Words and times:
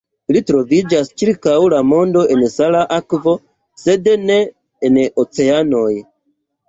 Ili 0.31 0.39
troviĝas 0.51 1.11
ĉirkaŭ 1.21 1.57
la 1.73 1.81
mondo 1.91 2.23
en 2.37 2.41
sala 2.53 2.81
akvo, 2.97 3.35
sed 3.85 4.13
ne 4.31 4.39
en 4.91 4.99
oceanoj. 5.27 5.89